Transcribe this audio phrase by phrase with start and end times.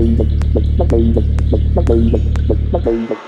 [0.00, 0.20] Thank
[3.10, 3.27] you.